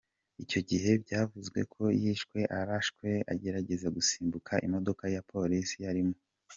[0.43, 6.15] Icyo gihe byavuzwe ko yishwe arashwe agerageza gusimbuka imodoka ya polisi yarimo.